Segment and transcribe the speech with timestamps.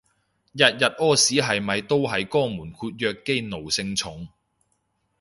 [0.53, 4.27] 日日屙屎係咪都係肛門括約肌奴性重